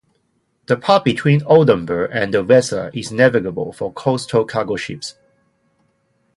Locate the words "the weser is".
2.33-3.11